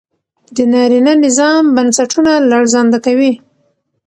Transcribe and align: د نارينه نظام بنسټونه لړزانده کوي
د 0.55 0.57
نارينه 0.73 1.13
نظام 1.25 1.63
بنسټونه 1.75 2.31
لړزانده 2.49 2.99
کوي 3.05 3.31